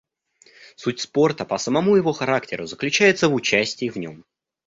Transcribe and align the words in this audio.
Суть 0.77 0.99
спорта 0.99 1.45
по 1.45 1.59
самому 1.59 1.95
его 1.95 2.11
характеру 2.11 2.65
заключается 2.65 3.29
в 3.29 3.35
участии 3.35 3.87
в 3.87 3.97
нем. 3.97 4.25